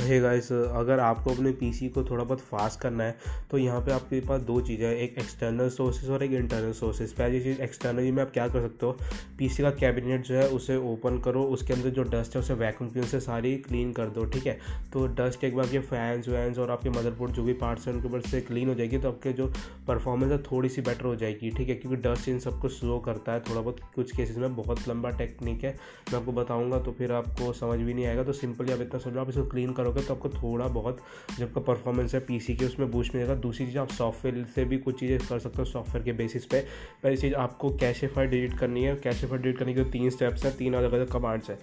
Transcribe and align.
है 0.00 0.20
गाइस 0.20 0.50
अगर 0.52 1.00
आपको 1.00 1.30
अपने 1.30 1.50
पीसी 1.52 1.88
को 1.88 2.04
थोड़ा 2.04 2.24
बहुत 2.24 2.40
फास्ट 2.40 2.80
करना 2.80 3.04
है 3.04 3.16
तो 3.50 3.58
यहाँ 3.58 3.80
पे 3.80 3.92
आपके 3.92 4.20
पास 4.20 4.40
दो 4.42 4.60
चीज़ें 4.60 4.86
हैं, 4.86 4.94
एक 4.94 5.18
एक्सटर्नल 5.18 5.68
सोर्सेज 5.68 6.10
और 6.10 6.22
एक 6.22 6.32
इंटरनल 6.32 6.72
सोर्सेज 6.72 7.12
पहली 7.12 7.40
चीज़ 7.40 7.60
एक्सटर्नली 7.62 8.10
में 8.10 8.22
आप 8.22 8.30
क्या 8.30 8.46
कर 8.48 8.60
सकते 8.60 8.86
हो? 8.86 8.96
पीसी 9.38 9.62
का 9.62 9.70
कैबिनेट 9.72 10.24
जो 10.26 10.34
है, 10.34 10.48
उसे 10.48 10.76
ओपन 10.92 11.18
करो, 11.18 11.42
उसके 11.46 11.72
अंदर 11.72 11.90
जो 11.90 12.02
डस्ट 12.04 12.34
है, 12.34 12.40
उसे 12.40 12.54
वैक्यूम 12.54 12.90
क्लीन 12.90 13.04
से 13.06 13.20
सारी 13.20 13.54
क्लीन 13.58 13.92
कर 13.92 14.08
दो, 14.08 14.24
ठीक 14.24 14.46
है? 14.46 14.58
तो 14.92 15.06
डस्ट 15.16 15.44
एक 15.44 15.56
बार 15.56 15.66
के 15.66 15.78
फैंस 15.80 16.28
वैंस 16.28 16.58
और 16.58 16.70
आपके 16.70 16.90
मदरबोर्ड 16.90 17.32
जो 17.32 17.42
भी 17.42 17.52
पार्ट्स 17.54 17.86
हैं, 17.86 17.94
उनके 17.94 18.08
ऊपर 18.08 18.20
से 18.20 18.40
क्लीन 18.40 18.68
हो 18.68 18.74
जाएगी 18.74 18.98
तो 18.98 19.08
आपके 19.08 19.32
जो 19.32 19.46
परफॉर्मेंस 19.88 20.32
है 20.32 20.38
थोड़ी 20.42 20.68
सी 20.68 20.82
बेटर 20.82 21.04
हो 21.04 21.14
जाएगी, 21.16 21.50
ठीक 21.50 21.68
है? 21.68 21.74
क्योंकि 21.74 21.96
डस्ट 22.02 22.28
इन 22.28 22.38
सबको 22.38 22.68
स्लो 22.68 22.98
करता 22.98 23.32
है, 23.32 23.40
थोड़ा 23.40 23.60
बहुत 23.60 23.80
कुछ 23.94 24.16
केसेस 24.16 24.36
में, 24.36 24.56
बहुत 24.56 24.88
लंबा 24.88 25.10
टेक्निक 25.18 25.64
है। 25.64 25.74
मैं 26.12 26.18
आपको 26.18 26.32
बताऊँगा 26.32 26.78
तो 26.80 26.92
फिर 26.92 27.12
आपको 27.12 27.52
समझ 27.54 27.78
भी 27.78 27.94
नहीं 27.94 28.06
आएगा 28.06 28.22
तो 28.24 28.32
सिंपली 28.34 28.72
आप 28.72 28.80
इतना 28.80 29.00
समझो, 29.00 29.20
आप 29.20 29.28
इसको 29.28 29.44
क्लीन 29.46 29.72
करोगे 29.86 30.02
तो 30.02 30.14
आपको 30.14 30.28
थोड़ा 30.30 30.66
बहुत 30.70 31.00
जब 31.38 31.52
का 31.54 31.60
परफॉर्मेंस 31.62 32.14
है 32.14 32.20
पीसी 32.20 32.56
की 32.56 32.64
उसमें 32.64 32.90
बूस्ट 32.90 33.14
मिलेगा। 33.14 33.34
दूसरी 33.36 33.66
चीज़, 33.66 33.78
आप 33.78 33.90
सॉफ्टवेयर 33.92 34.44
से 34.54 34.64
भी 34.64 34.78
कुछ 34.78 35.00
चीज़ें 35.00 35.18
कर 35.18 35.38
सकते 35.38 35.58
हो 35.58 35.64
सॉफ्टवेयर 35.64 36.04
के 36.04 36.12
बेसिस 36.14 36.46
पे। 36.46 36.60
पहली 37.02 37.16
चीज़, 37.16 37.34
आपको 37.36 37.70
कैशे 37.76 38.06
फ़ाइल 38.06 38.30
डिलीट 38.30 38.58
करनी 38.58 38.84
है। 38.84 38.94
कैशे 38.96 39.26
फ़ाइल 39.26 39.42
डिलीट 39.42 39.58
करने 39.58 39.74
के 39.74 39.84
तीन 39.90 40.10
स्टेप्स 40.10 40.44
हैं, 40.44 40.56
तीन 40.56 40.74
अलग 40.74 40.92
अलग 40.92 41.10
कमांड्स 41.12 41.50
हैं। 41.50 41.58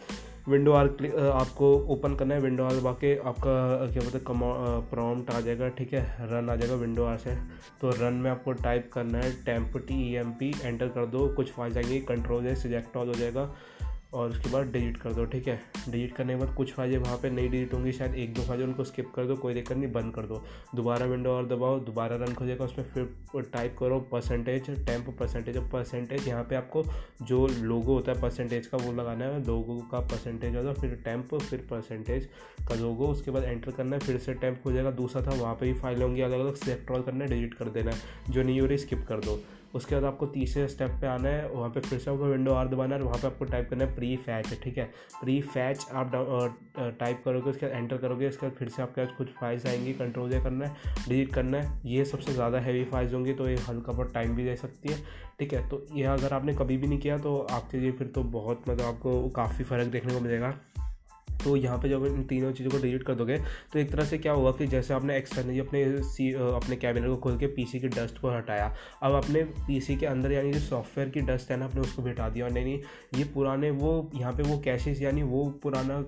विंडो 0.50 0.72
आर 0.72 0.88
आपको 1.32 1.74
ओपन 1.94 2.16
करना 2.16 2.36
है। 2.36 2.42
विंडो 2.42 2.64
आर 2.64 2.76
दबा 2.76 2.92
के 2.94 3.16
आपका 3.20 3.54
क्या 3.92 4.02
बोलते 4.02 4.18
हैं 4.18 4.90
प्रॉम्प्ट 4.90 5.32
आ 5.32 5.40
जाएगा, 5.42 5.70
ठीक 5.70 5.94
है? 5.94 6.02
रन 6.32 6.50
आ 6.50 6.56
जाएगा 6.56 6.76
विंडो 6.76 7.04
आर 7.04 7.18
से। 7.18 7.36
तो 7.82 7.90
रन 8.00 8.14
में 8.14 8.30
आपको 8.32 8.54
टाइप 8.64 8.90
करना 8.94 9.18
है 9.18 9.32
temp 9.46 9.78
T 9.88 10.02
E 10.04 10.16
M 10.16 10.32
P 10.40 10.54
enter 10.64 10.88
कर 10.88 11.06
दो। 11.06 11.28
कुछ 11.36 11.52
फाइल्स 11.52 11.78
आएँगी 11.78 12.00
कंट्रोल 12.10 12.44
है 12.44 12.56
सिलेक्ट 12.56 12.98
ऑल 12.98 13.08
हो 13.08 13.14
जाएगा। 13.14 13.54
और 14.14 14.30
उसके 14.30 14.50
बाद 14.52 14.72
डिलीट 14.72 14.98
कर 14.98 15.14
दो, 15.14 15.26
ठीक 15.26 15.48
है? 15.48 15.60
डिलीट 15.90 16.16
करने 16.16 16.34
के 16.34 16.40
बाद 16.40 16.54
कुछ 16.56 16.74
फाइलें 16.74 16.98
वहाँ 16.98 17.18
पे 17.18 17.30
नहीं 17.30 17.50
डिलीट 17.50 17.74
होंगी, 17.74 17.92
शायद 17.92 18.16
एक 18.16 18.34
दो 18.34 18.42
फाइलें 18.42 18.66
उनको 18.66 18.84
स्किप 18.84 19.12
कर 19.16 19.26
दो, 19.26 19.36
कोई 19.36 19.54
दिक्कत 19.54 19.78
नहीं, 19.78 19.92
बंद 19.92 20.14
कर 20.16 20.26
दो। 20.26 20.42
दोबारा 20.76 21.06
विंडो 21.06 21.30
और 21.30 21.48
दबाओ, 21.48 21.80
दोबारा 21.82 22.16
रन 22.16 22.36
हो 22.36 22.46
जाएगा 22.46 22.66
उसमें 22.66 22.86
फिर 22.86 23.50
टाइप 23.54 23.76
करो 23.80 24.00
परसेंटेज 24.12 24.70
टेम्प 24.86 25.10
परसेंटेज 25.20 25.58
और 25.58 25.68
परसेंटेज 25.70 26.28
यहाँ 26.28 26.44
पे 26.44 26.56
आपको 26.56 26.84
जो 27.22 27.48
लोगो 27.48 27.94
होता 27.94 28.12
है 28.12 28.22
परसेंटेज 28.22 28.68
का 28.68 28.78
वो 28.78 28.92
लगाना 28.94 29.26
है 29.26 29.44
लोगो 29.46 29.80
का 29.92 30.00
परसेंटेज 30.02 30.56
होगा 30.56 30.74
फिर 30.74 30.96
टेम्प 31.06 31.36
फिर 31.36 31.66
परसेंटेज 31.70 32.30
का 32.68 32.76
लोगो 32.76 33.08
उसके 33.08 33.32
बाद 33.32 33.44
एंटर 33.44 33.72
करना 33.72 33.96
है, 33.96 34.00
फिर 34.00 34.18
से 34.18 34.34
टेम्प 34.36 34.62
हो 34.66 34.72
जाएगा, 34.72 34.92
दूसरा 34.92 35.22
था, 35.22 35.36
वहाँ 35.36 35.56
पर 35.56 35.66
भी 35.66 35.74
फाइलें 35.74 36.04
होंगी 36.04 36.22
अलग 36.22 36.40
अलग 36.40 36.56
सेलेक्ट 36.56 36.92
ऑल 36.92 37.02
करना 37.02 37.24
है 37.24 37.30
डिलीट 37.30 37.54
कर 37.54 37.70
देना 37.70 37.92
है, 37.92 37.98
जो 38.30 38.44
नहीं 38.44 38.60
हो 38.62 38.68
रही 38.68 38.78
स्किप 38.78 39.06
कर 39.10 39.20
दो। 39.20 39.40
उसके 39.74 39.96
बाद 39.96 40.04
आपको 40.04 40.26
तीसरे 40.28 40.68
स्टेप 40.68 40.92
पे 41.02 41.08
आना 41.08 41.30
है, 41.30 41.48
वहाँ 41.50 41.70
पे 41.70 41.80
फिर 41.80 42.00
से 42.00 42.12
आपको 42.12 42.26
विंडो 42.26 42.54
आर 42.54 42.68
दबाना 42.68 42.96
है 42.96 43.02
और 43.02 43.08
वहाँ 43.08 43.20
पे 43.22 43.28
आपको 43.28 43.46
टाइप 43.46 43.70
करना 43.70 43.86
है 43.86 43.96
प्री 43.96 44.16
फैच 44.18 44.54
ठीक 44.64 44.78
है? 44.78 44.84
प्री 45.22 45.40
फैच 45.44 45.86
आप 45.94 46.12
टाइप 47.00 47.22
करोगे, 47.26 47.50
उसके 47.50 47.66
बाद 47.66 47.76
एंटर 47.76 47.98
करोगे, 47.98 48.28
उसके 48.30 48.48
बाद 48.48 48.56
फिर 48.56 48.70
से 48.70 48.82
आपके 48.82 49.06
पास 49.06 49.16
कुछ 49.18 49.30
फाइल्स 49.32 49.66
आएँगी 49.66 49.94
कंट्रोल 49.94 50.34
ये 50.34 50.42
करना 50.44 50.66
है 50.66 50.76
डिलीट 51.08 51.34
करना 51.34 51.58
है। 51.58 51.82
ये 51.86 52.06
सबसे 52.06 52.34
ज़्यादा 52.34 52.60
हैवी 52.60 52.84
फाइल्स 52.86 53.14
होंगी 53.14 53.34
तो 53.34 53.50
ये 53.50 53.56
हल्का 53.70 53.92
बहुत 53.92 54.14
टाइम 54.14 54.36
भी 54.36 54.44
दे 54.44 54.56
सकती 54.56 54.92
है, 54.92 54.98
ठीक 55.40 55.54
है? 55.54 55.68
तो 55.70 55.86
यह 55.94 56.14
अगर 56.14 56.34
आपने 56.34 56.54
कभी 56.56 56.78
भी 56.78 56.88
नहीं 56.88 57.00
किया 57.00 57.18
तो 57.18 57.36
आपके 57.52 57.78
लिए 57.78 57.92
फिर 57.92 58.08
तो 58.08 58.24
बहुत 58.32 58.70
मतलब 58.70 58.86
आपको 58.86 59.30
काफ़ी 59.32 59.64
फ़र्क 59.64 59.88
देखने 59.88 60.14
को 60.14 60.20
मिलेगा। 60.20 60.54
तो 61.44 61.56
यहाँ 61.58 61.78
पे 61.78 61.90
जब 61.90 62.06
इन 62.06 62.24
तीनों 62.26 62.52
चीज़ों 62.52 62.72
को 62.72 62.78
डिलीट 62.78 63.04
कर 63.04 63.16
दोगे 63.16 63.38
तो 63.74 63.80
एक 63.80 63.92
तरह 63.92 64.06
से 64.06 64.18
क्या 64.18 64.34
हुआ 64.34 64.52
कि 64.54 64.68
जैसे 64.68 64.94
आपने 64.94 65.18
एक्सटर्नली 65.18 65.60
अपने 65.60 65.86
सी 66.06 66.32
अपने 66.34 66.76
कैबिनेट 66.76 67.10
को 67.10 67.16
खोल 67.18 67.38
के 67.40 67.48
पीसी 67.50 67.80
की 67.80 67.88
डस्ट 67.90 68.20
को 68.20 68.30
हटाया, 68.30 68.74
अब 69.04 69.14
अपने 69.16 69.44
पीसी 69.68 69.96
के 69.96 70.06
अंदर 70.06 70.32
यानी 70.32 70.52
जो 70.54 70.60
सॉफ्टवेयर 70.60 71.10
की 71.10 71.22
डस्ट 71.24 71.52
है 71.52 71.58
ना, 71.58 71.66
आपने 71.66 71.82
उसको 71.82 72.02
भी 72.02 72.10
हटा 72.10 72.30
दिया। 72.30 72.46
और 72.46 72.52
नहीं, 72.52 72.80
ये 73.18 73.24
पुराने 73.34 73.72
वो, 73.72 74.12
यहाँ 74.16 74.34
पे 74.34 74.44
वो 74.44 74.58
कैशेस 74.66 75.02
यानी 75.02 75.24
वो 75.24 75.44
पुराना 75.64 76.00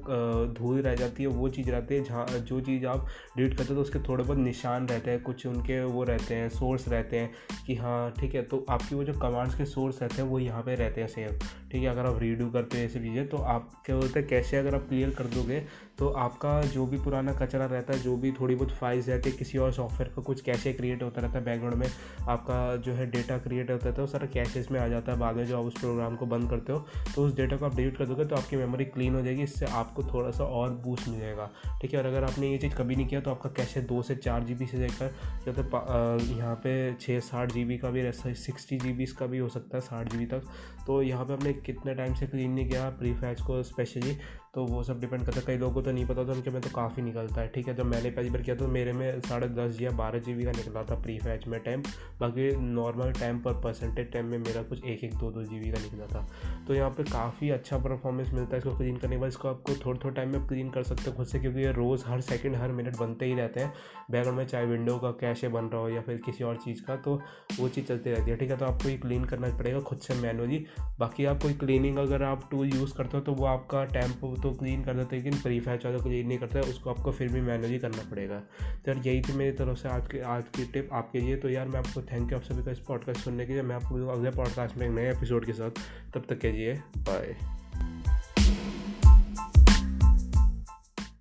धूल 0.53 0.81
रह 0.81 0.95
जाती 0.95 1.23
है, 1.23 1.29
वो 1.29 1.49
चीज़ 1.49 1.71
रहती 1.71 1.95
है 1.95 2.03
जहाँ, 2.03 2.25
जो 2.29 2.59
चीज़ 2.61 2.85
आप 2.85 3.07
डिलीट 3.37 3.57
करते 3.57 3.69
हो 3.69 3.75
तो 3.75 3.81
उसके 3.81 3.99
थोड़े 4.07 4.23
बहुत 4.23 4.37
निशान 4.39 4.87
रहते 4.87 5.11
हैं, 5.11 5.21
कुछ 5.23 5.45
उनके 5.47 5.83
वो 5.83 6.03
रहते 6.03 6.35
हैं 6.35 6.49
सोर्स 6.51 6.87
रहते 6.89 7.17
हैं 7.17 7.29
कि 7.67 7.75
हाँ 7.75 8.11
ठीक 8.19 8.35
है 8.35 8.41
तो 8.43 8.65
आपकी 8.69 8.95
वो 8.95 9.03
जो 9.03 9.13
कमांड्स 9.19 9.55
के 9.55 9.65
सोर्स 9.65 10.01
रहते 10.01 10.21
हैं, 10.21 10.29
वो 10.29 10.39
यहाँ 10.39 10.61
पर 10.63 10.77
रहते 10.77 11.01
हैं 11.01 11.07
सेम 11.07 11.37
ठीक 11.71 11.81
है, 11.83 11.87
अगर 11.89 12.05
आप 12.05 12.19
रीडू 12.21 12.49
करते 12.49 12.77
हैं 12.77 12.85
ऐसी 12.85 12.99
चीज़ें 12.99 13.27
तो 13.29 13.37
आप 13.37 13.69
क्या 13.85 13.95
बोलते 13.95 14.19
हैं 14.19 14.27
कैसे 14.29 14.57
अगर 14.57 14.75
आप 14.75 14.87
क्लियर 14.89 15.09
कर 15.17 15.24
कर 15.25 15.33
दोगे 15.33 15.59
तो 15.99 16.09
आपका 16.19 16.61
जो 16.63 16.85
भी 16.85 16.97
पुराना 16.99 17.33
कचरा 17.33 17.65
रहता 17.65 17.93
है, 17.93 17.99
जो 17.99 18.15
भी 18.17 18.31
थोड़ी 18.31 18.55
बहुत 18.55 18.71
फाइल्स 18.71 19.07
रहती 19.09 19.29
है, 19.29 19.35
किसी 19.37 19.57
और 19.57 19.71
सॉफ्टवेयर 19.73 20.11
का 20.15 20.21
कुछ 20.21 20.41
कैशे 20.41 20.73
क्रिएट 20.73 21.03
होता 21.03 21.21
रहता 21.21 21.37
है 21.39 21.43
बैकग्राउंड 21.45 21.75
में 21.75 21.87
आपका 22.29 22.75
जो 22.77 22.93
है 22.93 23.09
डेटा 23.11 23.37
क्रिएट 23.37 23.71
होता 23.71 23.85
रहता 23.85 23.95
है, 23.95 24.01
वो 24.01 24.11
सारा 24.11 24.27
कैशेस 24.33 24.67
में 24.71 24.79
आ 24.79 24.87
जाता 24.87 25.11
है, 25.11 25.17
बाद 25.19 25.35
में 25.35 25.45
जो 25.45 25.57
आप 25.57 25.65
उस 25.65 25.79
प्रोग्राम 25.79 26.15
को 26.15 26.25
बंद 26.25 26.49
करते 26.49 26.73
हो 26.73 26.79
तो 27.15 27.25
उस 27.25 27.35
डेटा 27.35 27.57
को 27.57 27.65
आप 27.65 27.75
डिलीट 27.75 27.97
कर 27.97 28.05
दोगे 28.05 28.25
तो 28.25 28.35
आपकी 28.35 28.57
मेमोरी 28.57 28.85
क्लीन 28.87 29.15
हो 29.15 29.21
जाएगी, 29.21 29.43
इससे 29.43 29.65
आपको 29.65 30.03
थोड़ा 30.05 30.31
सा 30.31 30.43
और 30.43 30.69
बूस्ट 30.85 31.07
मिल 31.09 31.19
जाएगा। 31.19 31.49
ठीक 31.81 31.93
है, 31.93 31.99
और 31.99 32.05
अगर 32.05 32.23
आपने 32.23 32.51
ये 32.51 32.57
चीज़ 32.57 32.75
कभी 32.75 32.95
नहीं 32.95 33.07
किया 33.07 33.21
तो 33.21 33.31
आपका 33.31 33.49
कैशे 33.57 33.81
दो 33.83 34.01
से 34.01 34.15
चार 34.17 34.43
जी 34.43 34.53
बी 34.53 34.65
से 34.65 34.77
लेकर 34.77 35.13
जैसे 35.45 35.61
यहाँ 36.35 36.55
पे 36.63 36.93
छः 36.95 37.19
साठ 37.21 37.51
जी 37.51 37.65
बी 37.65 37.77
का 37.77 37.89
भी 37.89 38.11
सिक्सटी 38.11 38.77
जी 38.77 38.93
बी 38.93 39.05
का 39.19 39.25
भी 39.25 39.37
हो 39.37 39.49
सकता 39.49 39.77
है, 39.77 39.81
साठ 39.81 40.11
जी 40.11 40.17
बी 40.17 40.25
तक। 40.25 40.43
तो 40.87 41.01
यहाँ 41.01 41.25
पे 41.25 41.33
आपने 41.33 41.53
कितने 41.55 41.93
टाइम 41.95 42.13
से 42.13 42.27
क्लीन 42.27 42.51
नहीं 42.51 42.69
किया 42.69 42.89
प्री 42.99 43.13
को 43.21 43.61
स्पेशली 43.63 44.17
तो 44.55 44.65
वो 44.65 44.83
सब 44.83 44.99
डिपेंड 44.99 45.25
करता 45.25 45.39
है। 45.39 45.45
कई 45.45 45.57
लोगों 45.57 45.73
को 45.73 45.81
तो 45.81 45.91
नहीं 45.91 46.05
पता 46.05 46.23
था 46.25 46.31
उनके 46.31 46.49
में 46.49 46.61
तो 46.61 46.69
काफ़ी 46.69 47.03
निकलता 47.03 47.41
है, 47.41 47.47
ठीक 47.47 47.67
है? 47.67 47.75
जब 47.75 47.85
मैंने 47.85 48.09
पहली 48.11 48.29
बार 48.29 48.41
किया 48.41 48.55
तो 48.55 48.67
मेरे 48.67 48.93
में 48.93 49.19
साढ़े 49.21 49.47
दस 49.49 49.81
या 49.81 49.91
बारह 49.93 50.19
जी 50.19 50.33
का 50.43 50.51
निकला 50.51 50.83
था 50.83 50.95
प्री 51.01 51.17
फैच 51.19 51.47
में 51.47 51.59
टाइम 51.59 51.83
बाकी 52.19 52.49
नॉर्मल 52.57 53.11
टाइम 53.11 53.39
पर 53.39 53.53
परसेंटेज 53.53 54.11
टाइम 54.11 54.25
में 54.25 54.37
मेरा 54.37 54.61
कुछ 54.63 54.83
एक 54.85 55.03
एक, 55.03 55.15
दो 55.15 55.31
दो 55.31 55.43
जी 55.43 55.71
का 55.71 55.81
निकला 55.81 56.05
था। 56.05 56.27
तो 56.67 56.73
यहाँ 56.73 56.89
पर 56.89 57.03
काफ़ी 57.03 57.49
अच्छा 57.49 57.77
परफॉर्मेंस 57.77 58.29
मिलता 58.33 58.55
है 58.55 58.57
इसको 58.57 58.77
क्लीन 58.77 58.97
करने 58.97 59.15
के 59.15 59.21
बाद। 59.21 59.29
इसको 59.29 59.49
आपको 59.49 59.73
थोड़े 59.85 59.99
थोड़े 60.03 60.15
टाइम 60.15 60.31
में 60.31 60.47
क्लीन 60.47 60.69
कर 60.69 60.83
सकते 60.83 61.09
हो 61.09 61.15
खुद 61.17 61.27
से, 61.27 61.39
क्योंकि 61.39 61.59
ये 61.59 61.71
रोज़ 61.71 62.03
हर 62.07 62.21
सेकेंड 62.21 62.55
हर 62.55 62.71
मिनट 62.71 62.97
बनते 62.97 63.25
ही 63.25 63.33
रहते 63.33 63.59
हैं। 63.59 63.73
बैकग्राउंड 64.11 64.39
में 64.39 64.45
चाहे 64.47 64.65
विंडो 64.65 64.97
का 64.97 65.11
कैशे 65.19 65.47
बन 65.47 65.65
रहा 65.65 65.81
हो 65.81 65.89
या 65.89 66.01
फिर 66.01 66.17
किसी 66.25 66.43
और 66.43 66.55
चीज़ 66.55 66.83
का 66.83 66.95
तो 66.95 67.19
वो 67.59 67.69
चीज़ 67.69 67.85
चलती 67.85 68.11
रहती 68.11 68.31
है, 68.31 68.37
ठीक 68.37 68.51
है? 68.51 68.57
तो 68.57 68.65
आपको 68.65 68.89
ये 68.89 68.97
क्लीन 68.97 69.25
करना 69.25 69.55
पड़ेगा 69.57 69.79
खुद 69.81 69.97
से 69.97 70.13
मैनुअली 70.13 70.65
बाकी 70.99 71.25
आप 71.25 71.41
कोई 71.41 71.53
क्लीनिंग 71.55 71.97
अगर 71.97 72.23
आप 72.23 72.47
टूल 72.51 72.73
यूज़ 72.75 72.93
करते 72.97 73.17
हो 73.17 73.23
तो 73.23 73.33
वो 73.33 73.45
आपका 73.45 73.83
टैंप 73.85 74.23
तो 74.45 74.51
क्लीन 74.51 74.83
कर 74.83 74.93
देते 74.93 75.15
हैं 75.15 75.23
लेकिन 75.23 75.41
प्री 75.41 75.59
फैच 75.59 75.85
वाला 75.85 75.97
क्लीन 75.97 76.27
नहीं 76.27 76.37
करता 76.37 76.59
है 76.59 76.63
उसको 76.63 76.89
आपको 76.89 77.11
फिर 77.11 77.31
भी 77.33 77.41
मैनेज 77.41 77.71
ही 77.71 77.79
करना 77.79 78.09
पड़ेगा। 78.11 78.39
तो 78.85 78.91
यार 78.91 79.07
यही 79.07 79.21
थी 79.21 79.33
मेरी 79.33 79.51
तरफ़ 79.51 79.77
से 79.77 79.89
आज 79.89 80.07
के, 80.07 80.19
आज 80.19 80.43
की 80.55 80.65
टिप 80.71 80.89
आपके 80.93 81.19
लिए। 81.19 81.35
तो 81.35 81.49
यार 81.49 81.67
मैं 81.67 81.79
आपको 81.79 82.01
थैंक 82.01 82.31
यू 82.31 82.37
आप 82.37 82.43
सभी 82.43 82.63
का 82.63 82.71
इस 82.71 82.79
पॉडकास्ट 82.79 83.19
सुनने 83.19 83.45
के 83.45 83.53
लिए। 83.53 83.61
मैं 83.61 83.75
आपको 83.75 84.07
अगले 84.07 84.29
पॉडकास्ट 84.29 84.77
में 84.77 84.87
एक 84.87 84.93
नए 84.93 85.11
एपिसोड 85.11 85.45
के 85.45 85.53
साथ, 85.53 85.71
तब 86.13 86.23
तक 86.29 86.39
के 86.39 86.51
लिए 86.51 86.73
बाय 86.97 87.54